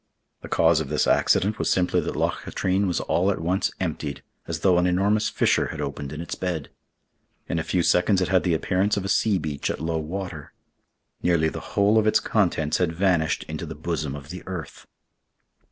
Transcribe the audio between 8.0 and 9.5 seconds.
it had the appearance of a sea